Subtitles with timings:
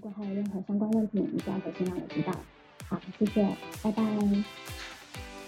[0.00, 2.32] 如果还有任何相关问题，你都要回信让我知道。
[2.88, 3.44] 好，谢谢，
[3.82, 4.00] 拜拜。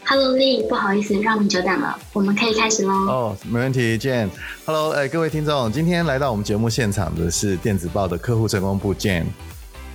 [0.05, 2.93] Hello Lee，不好意思让你久等了，我们可以开始喽。
[2.93, 4.29] 哦，没问题，Jane。
[4.67, 9.27] Hello，哎，各位听众，今天来到我们节目现场的是电子报的客户成功部 Jane，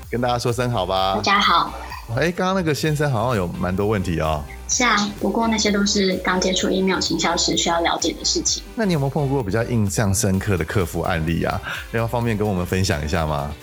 [0.10, 1.15] 跟大家说声好吧。
[1.15, 1.74] 大家好。
[2.15, 4.42] 哎，刚刚那个先生好像有蛮多问题哦。
[4.69, 8.63] 是啊，不过那些都是刚接触 email 行销时需要了解的事情。
[8.74, 11.62] 那你有没有碰过比较印象深刻的客服案例啊？
[11.92, 13.53] 要方便跟我们分享一下吗？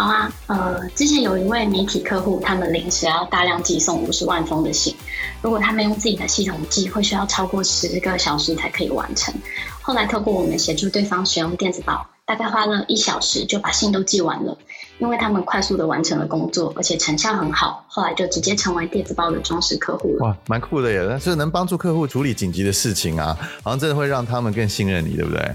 [0.00, 4.96] 好啊，呃，之前有一位媒体客户，他们临时要大量寄送五十万封的信，
[5.42, 9.34] 如果他们用自己的系统寄，会需要超过十个小时才可以完成。
[9.82, 14.56] 后来透过我们协助对方使用电子报，大概花了一小时就把信都寄完了，
[15.00, 20.24] 因为他们快速的完成了工作，而且成效很好，后来就直接成为电子报的忠实客户了。
[20.24, 21.06] 哇，蛮酷的耶！
[21.10, 25.54] 但是能帮助客户处理紧急的事情啊，好像真的会让他们更信任你，对不对？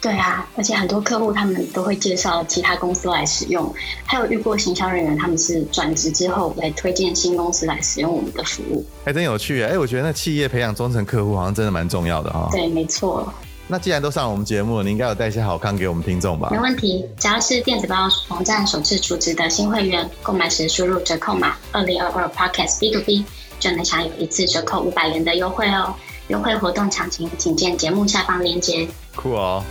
[0.00, 3.70] 对啊，而且很多客户他们都会介绍其他公司来使用，
[4.06, 9.76] 还有遇过行销人员他们是转职之后来推荐新公司来使用我们的服务，还真有趣哎！
[9.78, 12.48] 我觉得那企业培养忠诚客户好像真的蛮重要的哈。
[12.50, 13.30] 对，没错。
[13.68, 16.48] 那既然都上了我们节目，你应该有带一些好康给我们听众吧？
[16.50, 23.24] 没问题，只要是电子报网站首次出值的新会员，购买时输入折扣码二零二二 Podcast B to B，
[23.60, 25.94] 就能享有一次折扣五百元的优惠哦。
[26.30, 28.86] 优惠活动详情，请见节目下方链接。
[29.16, 29.64] 酷哦！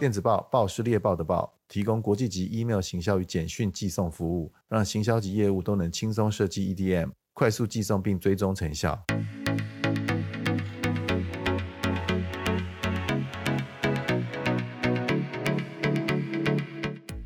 [0.00, 9.00] 电子报报是猎豹的报，提供国际级 email 行销与简讯寄送服务，让行销及业务都能轻松设计 EDM，快速寄送并追踪成效。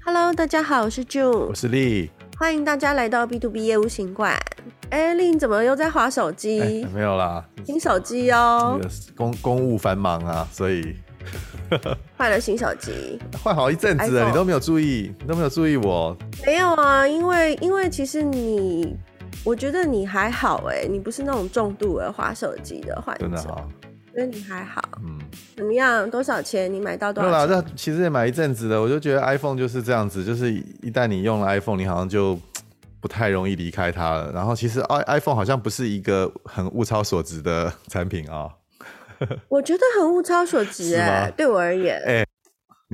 [0.04, 2.10] Hello，大家好，我是 June，我是 Lee。
[2.36, 4.36] 欢迎大家来到 B to B 业务行馆。
[4.90, 6.86] 哎，丽，你怎么又在划手机？
[6.92, 8.80] 没有啦，新手机哦。
[9.16, 10.96] 公公务繁忙啊，所以
[12.18, 16.16] 换了新手机，换好一阵子了，你都没有注意，你都没有注意我。
[16.44, 18.96] 没有啊，因为因为其实你，
[19.44, 23.22] 我觉得你还好哎，你不是那种重度的划手机的患者。
[23.22, 23.68] 真的好。
[24.14, 25.18] 觉得你还好，嗯，
[25.56, 26.08] 怎么样？
[26.08, 26.72] 多少钱？
[26.72, 27.48] 你买到多少钱？
[27.48, 28.80] 对啦，这其实也买一阵子的。
[28.80, 32.38] 我就觉得 iPhone 就是这样子，就是一旦你用了 iPhone，你好像就
[33.00, 34.30] 不太容易离开它了。
[34.32, 38.48] 然后其实 i iPhone 好像不是一个很物超所值的产品啊。
[39.48, 41.98] 我觉得很物超所值哎，对我而言。
[42.00, 42.23] 欸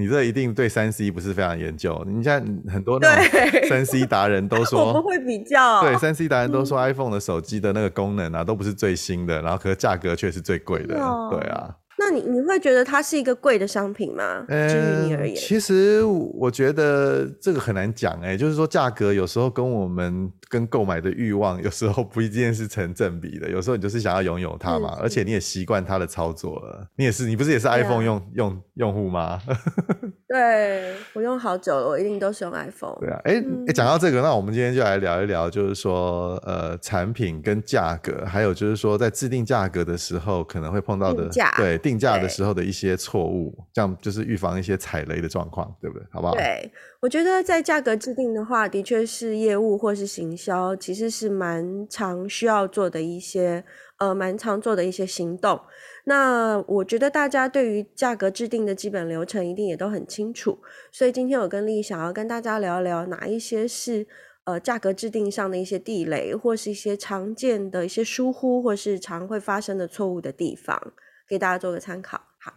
[0.00, 2.02] 你这一定对三 C 不是非常研究。
[2.08, 3.24] 你像很多那种
[3.68, 5.82] 三 C 达人都说， 我们会比较。
[5.82, 10.94] 对，三 C 达人都说 iPhone 的手机的那个功能啊，都不是最新的，然后可是价格却是最贵的。
[11.30, 11.74] 对啊。
[12.02, 14.42] 那你你会觉得它是一个贵的商品吗？
[14.48, 29.38] 至于你而言，其实我觉得这个很难讲哎、欸，就是说价格有时候跟我们跟购买的欲望有时候不一定是成正比的，有时候你就是想要拥有它嘛，而且你也习惯它的操作了，你也是，你不是也是 iPhone 用、啊、用用户吗？
[30.32, 32.96] 对，我用好久了，我一定都是用 iPhone。
[33.00, 33.34] 对啊，哎、
[33.74, 41.76] 讲、欸、到这个，那我们今天就来聊一聊，就是说呃产品跟价格，还有就是说在制定价格的时候可能会碰到的对。
[41.78, 46.06] 定价的时候的一些错误，这样就是预防一些踩雷的状况，对不对？
[46.12, 46.34] 好不好？
[46.34, 46.70] 对，
[47.00, 53.64] 我觉得在价格制定的话，的确是业务或是行销，其实是蛮常需要做的一些，
[53.98, 55.60] 呃，蛮常做的一些行动。
[56.10, 60.58] 那我觉得大家对于价格制定的基本流程一定也都很清楚，
[60.90, 64.08] 所以今天我跟丽想要跟大家聊一聊哪一些是
[64.42, 70.92] 呃价格制定上的一些地雷，或是一些常见的一些疏忽，或是常会发生的错误的地方。
[71.28, 72.20] 给大家做个参考。
[72.40, 72.54] 好，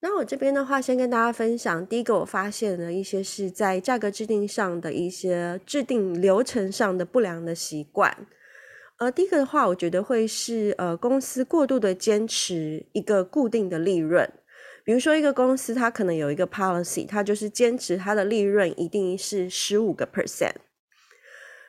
[0.00, 8.26] 那我这边的话，先跟大家分享第一个我发现的一些是在价格制定上的一些制定流程上的不良的习惯。
[9.04, 14.26] 呃，第一个的话，我觉得会是呃公司过度的坚持一个固定的利润，
[14.82, 20.54] 比如说一个公司它可能有一个 policy，它就是坚持它的利润一定是十五个 percent。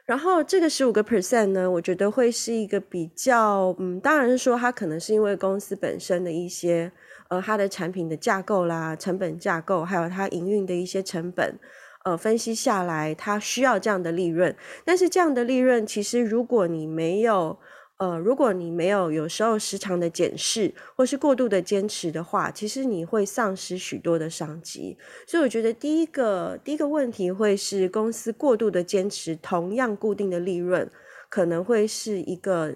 [0.05, 6.89] 然后这个十五个 percent 呢，我觉得会是一个比较，嗯，当然是说它可能是因为公司本身的一些，
[7.27, 11.59] 呃，它的产品的架构啦、成本架构，还有它营运的一些成本，
[12.05, 14.55] 呃，分析下来它需要这样的利润。
[14.85, 17.57] 但是这样的利润，其实如果你没有
[17.97, 24.97] 呃，如果你没有有时候时常的检视，或是过度的坚持的话，其实你会丧失许多的商机。
[25.25, 30.87] 所以我觉得第一个第一个问题会是公司过度的坚持同样固定的利润，
[31.29, 32.75] 可能会是一个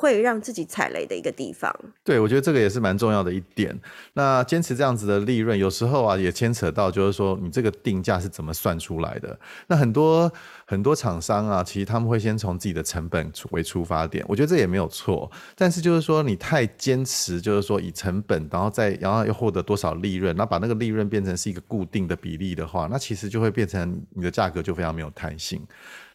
[0.00, 1.74] 会让自己踩雷的一个地方。
[2.04, 3.76] 对，我觉得这个也是蛮重要的一点。
[4.12, 9.36] 那坚持这样子的利润，有时候啊也牵扯到，就是说你这个定价是怎么算出来的。
[9.66, 10.32] 那很多
[10.66, 15.28] 很多厂商啊，其实他们会先从自己的成本为出发点，我觉得这也没有错。
[15.56, 25.60] 但是就是说你太坚持，就是说以成本，然后再然后又获得多少利润，然后把那个利润变成是一个固定的比例的话，那其实就会变成你的价格就非常没有弹性，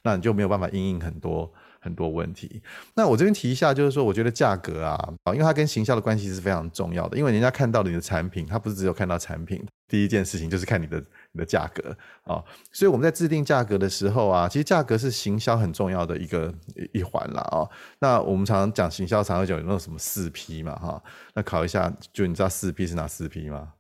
[0.04, 1.52] 那你就没有办法因应很多。
[1.84, 2.62] 很多问题，
[2.96, 4.96] 那我这边提一下，就是说，我觉得价格啊，
[5.26, 10.98] 啊，因为它跟行销的关系是非常重要的，因为人家看到你的产品，他不是只有看到产品，第一件事情就是看你的
[11.34, 12.42] 你的价格啊，
[12.72, 16.54] 所以我们在制定价格的时候啊，其实价格是行销很重要的一个
[16.94, 17.68] 一环啦啊。
[18.00, 21.04] 那我们常常讲行销，常常讲有那种什么四 P 嘛哈，
[21.36, 23.74] 那考一下，就你知道四 P 是哪四 P 吗？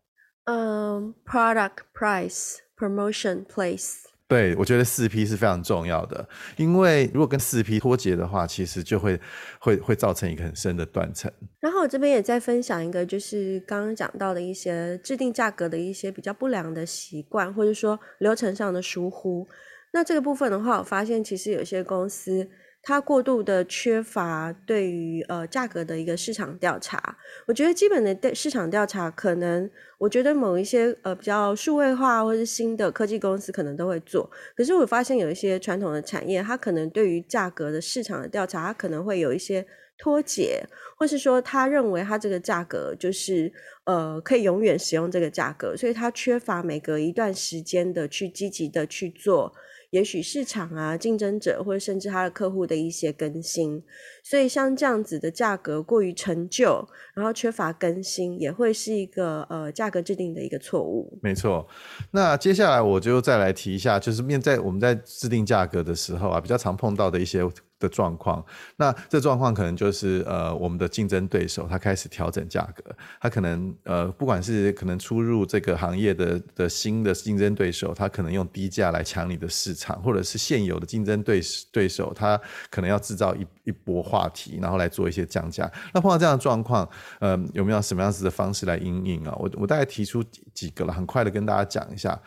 [0.45, 4.12] 嗯，Product, Price, Promotion, Place。
[4.27, 6.27] 对，我觉得四 P 是非常重要的，
[6.57, 9.19] 因为如果跟四 P 脱节的话，其实就会
[9.59, 11.31] 会会造成一个很深的断层。
[11.59, 19.47] 然后我这边也在分享一个，就是刚刚讲到的一些制定价格的一些比较不良的习惯，或者说流程上的疏忽。
[19.91, 22.49] 那这个部分的话，我发现其实有些公司。
[22.85, 39.65] 它过度的缺乏对于呃价格的一个市场调查，我觉得基本的市场调查可能，我觉得某一些呃比较数位化或是新的科技公司可能都会做，可是我发现有一些传统的产业，它可能对于价格的市场的调查，它可能会有一些
[39.97, 40.65] 脱节，
[40.97, 43.49] 或是说他认为它这个价格就是
[43.85, 49.53] 呃可以永远使用这个价格，所以它缺乏每隔一段时间的去积极的去做。
[49.93, 53.79] 也许市场啊，竞争者或者甚至他的客户的一些更新，
[54.23, 61.19] 所以像这样子的价格过于陈旧，然后缺乏更新，也会是一个呃价格制定的一个错误。
[61.21, 61.67] 没错，
[62.09, 67.47] 那接下来我就再来提一下，就是面在我们在制定价格的时候啊，比较常碰到的一些。
[67.83, 68.43] 的状况，
[68.77, 72.83] 那这状况可能就是呃，我们的竞争对手他开始调整价格，
[73.19, 81.41] 他可能呃，不管是可能出入这个行业的的新的竞争对手，他可能用低价来抢你的市场，或者是现有的竞争对
[81.71, 82.39] 对手，他
[82.69, 85.69] 可能要制造一一波话题，然后来做一些降价。
[85.93, 86.87] 那碰到这样的状况，
[87.19, 89.35] 呃，有没有什么样子的方式来应应啊？
[89.37, 92.17] 我我大概提出几个了，很快的跟大家讲一下。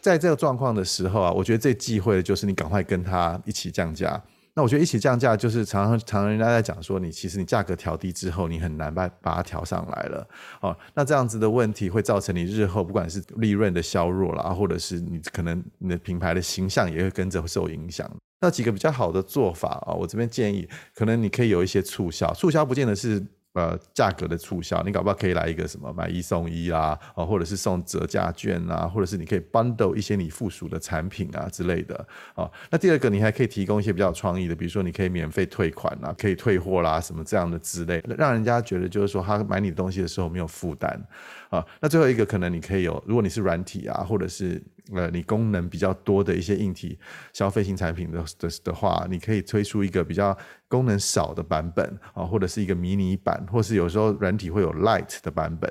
[0.00, 4.22] 在这个状况的时候啊，我觉得最忌讳的就是你赶快跟他一起降价。
[4.56, 10.26] 那我觉得一起降价，就是常常常常人家在讲说，你其实你价格调低之后，你很难把把它调上来了。
[10.62, 18.10] 哦，那这样子的问题会造成你日后不管是利润的削弱啦，或者是你可能你的品牌的形象也会跟着受影响。
[18.40, 23.22] 那几个比较好的做法啊，我这边建议，可能你可以有一些促销，促销不见得是。
[23.56, 32.46] 呃，价格的促销，你搞不好可以来一个什么买一送一啊，啊，或者是送折价券啊，或者是你可以 bundle 一些你附属的产品啊之类的啊。
[32.70, 41.02] 那第二个，你还可以提供一些比较创意的，比如说你可以免费退款啊，可以退货啦，什么这样的之类，让人家觉得就是说他买你东西的时候没有负担
[41.50, 41.64] 啊。
[41.80, 44.62] 那最后一个，可能你可以有，如果你是软体啊，或者是。
[44.94, 46.96] 呃，你功能比较多的一些硬体
[47.32, 50.38] 消费型产品的的的话，你可以推出一个比较
[50.68, 51.84] 功能少的版本
[52.14, 55.68] 啊，或者是一个迷你版，或是有时候软体会有 light 的版本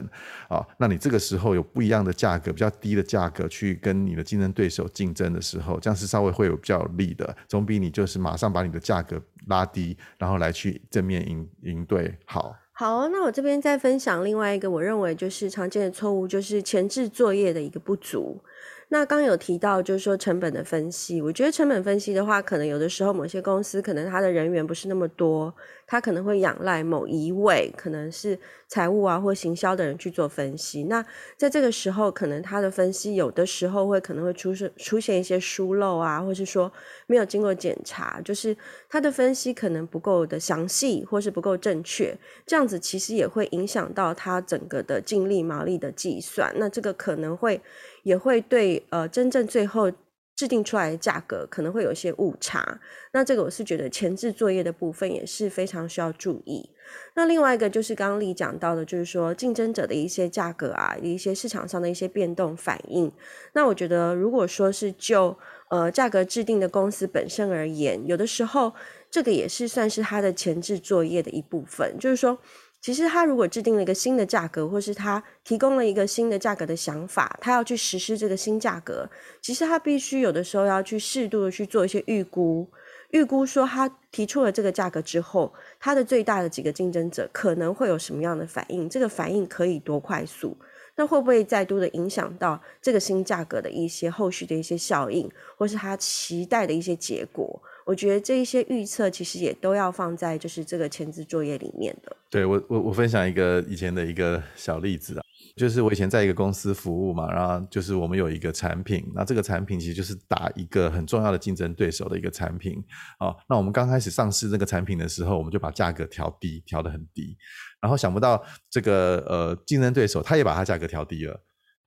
[0.49, 0.61] 啊。
[0.77, 9.17] 那你这个时候有不一样的价格，比较低的价格去跟你的竞争对手竞争的时候，这样是稍微会有比较有利的，总比你就是马上把你的价格
[9.47, 12.53] 拉低，然后来去正面应应对好。
[12.77, 18.43] 好，那我这边再分享另外一个我认为就是常见的错误，就是前置作业的一个不足。
[18.89, 25.53] 那刚有提到，就是说成本的分析，我觉得成本分析的话，可能有的时候某些公司可能它的人员不是那么多，
[25.87, 28.37] 它可能会仰赖某一位，可能是
[28.67, 30.83] 财务啊或行销的人去做分析。
[30.83, 31.03] 那
[31.35, 36.71] 在这个时候，可能它的分析有的时候会可能会出现出现一些疏漏啊，或是说
[37.07, 38.55] 没有经过检查，就是
[38.87, 42.15] 它的分析可能不够的详细，或是不够正确，
[42.45, 46.53] 这样子其实也会影响到它整个的净利毛利的计算。
[46.57, 47.59] 那这个可能会。
[48.05, 49.91] 也会对呃真正最后
[50.35, 52.79] 制定出来的价格可能会有一些误差，
[53.13, 56.69] 那这个我是觉得前置作业的部分也是非常需要注意。
[57.15, 63.11] 那另外一个就是刚刚丽讲到的，就是说竞争者的一些价格啊，一些市场上的一些变动反应。
[63.53, 65.35] 那我觉得如果说是就
[65.69, 68.71] 呃价格制定的公司本身而言，有的时候
[69.09, 72.37] 这个也是算是它的前置作业的一部分，就是说。
[72.85, 79.09] 其实他如果制定了一个新的价格，或是他提供了一个新的价格的想法，他要去实施这个新价格，
[79.41, 82.69] 其实他必须有的时候要去适度的去做一些预估，
[83.09, 90.55] 预估说他提出了这个价格之后，他的最大的几个竞争者可能会有什么样的反应，这个反应可以多快速，
[90.95, 95.27] 那会不会再度的影响到这个新价格的一些后续的一些效应，
[95.57, 97.59] 或是他期待的一些结果？
[97.85, 102.17] 我觉得这一些预测其实也都要放在就是这个前置作业里面的。
[102.29, 105.21] 对，我我我分享一个以前的一个小例子啊。
[105.55, 112.83] 就是我以前在一个公司服务嘛，然后就是我们有一个产品，那这个产品其实就是打一个很重要的竞争对手的一个产品
[113.19, 113.33] 啊。
[113.47, 117.37] 那我们刚开始上市这个产品的时候，我们就把价格调低，调得很低，
[117.79, 121.39] 然后想不到这个呃竞争对手他也把它价格调低了。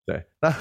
[0.08, 0.56] 对，那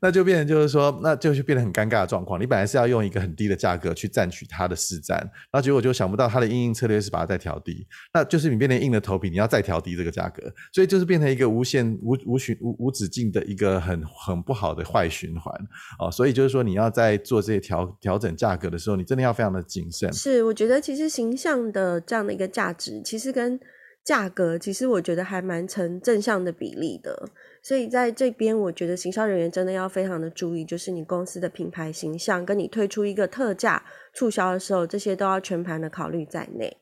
[0.00, 2.40] 那就变成就是说，那就就变得很尴尬的状况。
[2.40, 10.40] 你本来是要用一个很低的价格去占取它的市占，然后结果就想不到它的因应策略是把它再调低，那就是你变成硬着头皮你要再调低这个价格，
[10.72, 15.52] 所以就是变成一个无限无无循无无止境的一个很很不好的坏循环
[15.98, 16.08] 哦。
[16.08, 20.12] 所以就是说，你要在做这些调调整价格的时候，你真的要非常的谨慎。
[20.12, 23.58] 是，我觉得其实形象的这样的一个价值，其实跟
[24.04, 27.28] 价格其实我觉得还蛮成正向的比例的，
[27.62, 36.76] 所以在这边我觉得行销人员真的要非常的注意，就是你公司的品牌形象跟你推出一个特价促销的时候，这些都要全盘的考虑在内。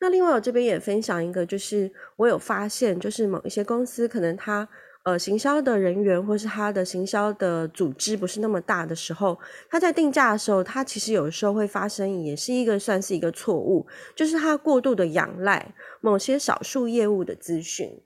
[0.00, 4.68] 那另外我这边也分享一个，就是我有发现，就是某一些公司可能它。
[5.06, 9.38] 呃，行销的人员或是他的行销的组织不是那么大的时候，
[9.70, 18.02] 他在定价的时候，他其实有时候会发生，也是一个算是一个错误，就是他过度的仰赖某些少数业务的资讯，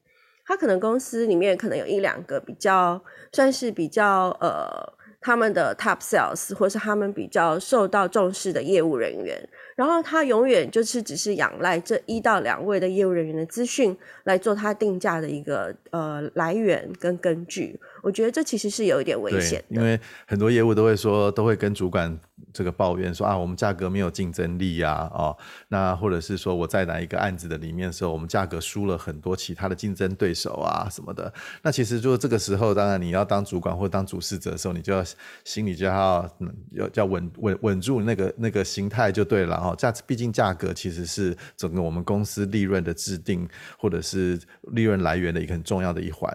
[0.50, 4.98] 他可能公司里面可能有一两个比较算是比较呃。
[5.22, 9.38] 他们的 top sales 或是他们比较受到重视的业务人员，
[9.76, 17.78] 然后他永远就是只是仰赖这一到两位的业务人员的资讯来做他定价的一个呃来源跟根据。
[18.02, 22.18] 我觉得这其实是有一点危险的，因为很多业务都会说，都会跟主管
[22.52, 25.36] 这个抱怨说啊，我们价格没有竞争力呀，哦，
[25.68, 31.32] 那或者是说我在哪一个案子的里面的时候，我们价格输了很多其他的竞争对手啊什么的。
[31.62, 35.04] 那其实就这个时候，当然你要当主管或当主事者的时候，你就要
[35.44, 36.28] 心里就要
[36.72, 39.74] 要要稳稳稳住那个那个心态就对了哦。
[39.76, 43.46] 价毕竟价格其实是整个我们公司利润的制定
[43.78, 44.40] 或者是
[44.72, 46.30] 利润来源的一个很重要的一环。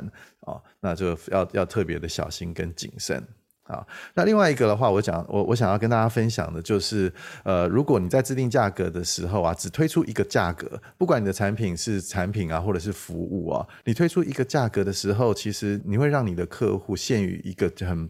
[0.45, 3.21] 哦，那就要要特别的小心跟谨慎
[3.63, 3.85] 啊。
[4.13, 7.11] 那另外一个的话，我讲我我想要跟大家分享的就是，
[7.43, 18.09] 呃，如果你在制定价格的时候啊，只推出一个价格，不管你的产品是产品啊，或者是服务啊，你推出一个价格的时候，其实你会让你的客户陷于一个很。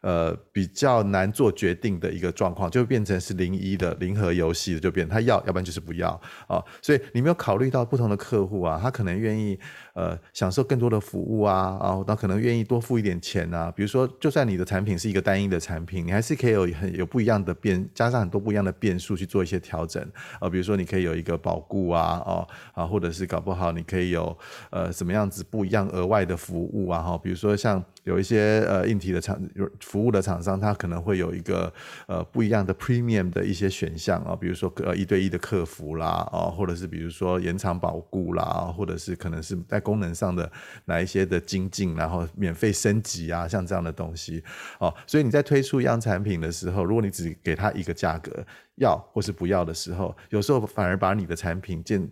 [0.00, 9.58] 呃，比较难做决定的一个状况，就变成是零一的零和游戏，就变他要，要不然就是不要啊、所以你没有考虑到不同的客户啊，他可能愿意
[9.94, 13.70] 呃享受更多的服务啊，啊，他可能愿意多付一点钱啊。
[13.70, 20.02] 比如说，就算你的产品是一个单一的产品，你还是可以有很有不一样的变，加上很多不一样的变数去做一些调整
[20.40, 20.48] 啊。
[20.48, 24.36] 比如说，你可以有一个保固啊，哦啊，或者是搞不好你可以有
[24.70, 27.84] 呃什么样子不一样额外的服务啊，哈，比如说像。
[28.04, 29.40] 有一些呃硬体的厂
[29.80, 31.72] 服务的厂商，他可能会有一个
[32.06, 40.50] 呃不一样的 premium 的一些选项啊，比如说呃一对一的客服啦，哦，或者是比如说延长保固啦，或者是可能是在功能上的
[40.86, 44.42] 哪一些的精进，然后免费升级啊，像这样的东西
[44.78, 44.94] 哦。
[45.06, 48.44] 所以你在推出一样产品的时候，如果你只给他一个价格，
[48.76, 52.08] 要或是不要的时候，有时候反而把你的产品建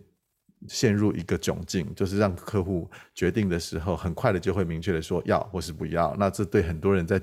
[0.67, 6.15] 陷入一个窘境，就是让客户决定的时候，很快的就会明确的说要或是不要。
[6.19, 7.21] 那这对很多人在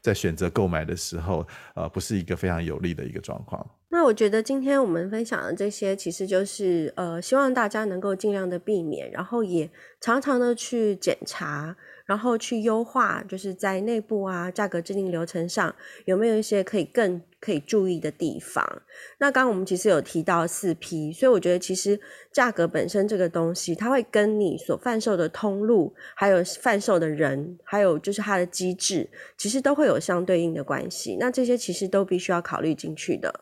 [0.00, 3.64] 在选择购买的时候，呃，不是一个非常有利的一个状况。
[3.94, 9.70] 那我觉得今天我们分享的这些，其实就是呃，希望大家能够尽量的避免，然后也
[10.00, 11.76] 常常的去检查。
[12.06, 15.74] 然后去优化，就是在内部啊，价格制定流程上
[16.04, 18.82] 有没有一些可以更可以注意的地方？
[19.16, 21.98] 那刚刚我们其实有提到四 P，所以我觉得其实
[22.30, 29.08] 价格本身这个东西，它会跟你所贩售的通路，还有贩售的人，还有就是它的机制，
[29.38, 31.16] 其实都会有相对应的关系。
[31.18, 33.32] 那这些其实都必须要考虑进去的。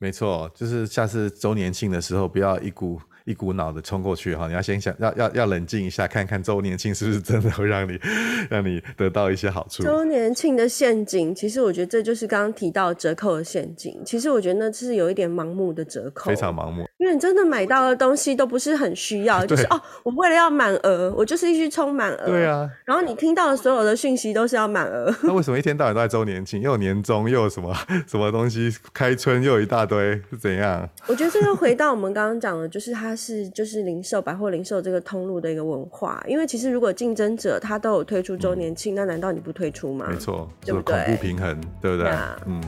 [0.00, 2.98] 没错，就是下次周年庆的时候，不要一股。
[3.30, 7.98] 一股脑的冲过去哈，你要先想要要要冷静一下，看看周年庆是不是真的会让你
[8.50, 9.82] 让你得到一些好处。
[9.84, 13.96] 周年庆的陷阱，其实我觉得这就是刚刚提到折扣的陷阱。
[14.04, 16.88] 其实我觉得那是有一点盲目的折扣，非常盲目。
[16.98, 22.26] 因为你真的买到的东西都不是很需要， 就是哦，我为了要满额，我就是一直充满额。
[22.26, 22.68] 对啊。
[22.84, 25.14] 然后你听到的所有的讯息都是要满额。
[25.22, 26.60] 那为什么一天到晚都在周年庆？
[26.60, 27.74] 又有年终，又有什么
[28.06, 30.88] 什么东西开春，又有一大堆，是怎样？
[31.06, 36.24] 我觉得这个回到我们刚刚讲的，就是它是就是零售百货零售这个通路的一个文化。
[36.26, 40.06] 因为其实如果竞争者他都有推出周年庆，嗯，那难道你不推出吗？
[40.08, 41.04] 没错，对不对？
[41.04, 42.10] 恐怖平衡，对不对？
[42.46, 42.62] 嗯。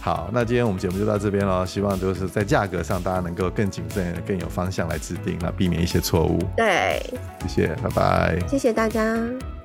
[0.00, 1.66] 好，那今天我们节目就到这边了。
[1.66, 6.38] 希望就是在价格上，大家能够更谨慎、更有方向来制定，那避免一些错误。
[6.56, 7.02] 对，
[7.48, 8.38] 谢谢，拜拜。
[8.48, 9.18] 谢谢大家，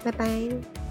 [0.04, 0.83] 拜拜。